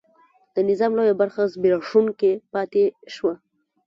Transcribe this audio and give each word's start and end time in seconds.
د 0.55 0.57
نظام 0.69 0.91
لویه 0.97 1.15
برخه 1.21 1.41
زبېښونکې 1.53 2.31
پاتې 2.53 2.83
شوه. 3.15 3.33